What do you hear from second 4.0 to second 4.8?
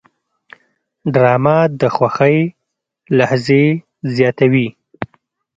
زیاتوي